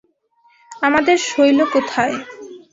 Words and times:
আমাদের 0.81 1.17
শৈল 1.27 1.59
কোথায়? 1.73 2.15